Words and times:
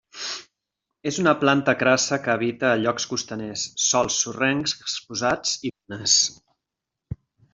És 1.09 1.19
una 1.23 1.33
planta 1.43 1.75
crassa 1.81 2.17
que 2.23 2.31
habita 2.35 2.71
a 2.71 2.79
llocs 2.85 3.05
costaners, 3.11 3.67
sòls 3.91 4.17
sorrencs 4.23 4.75
exposats 4.85 5.55
i 5.71 5.75
dunes. 5.75 6.17